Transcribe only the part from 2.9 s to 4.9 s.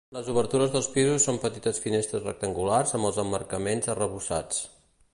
amb els emmarcaments arrebossats.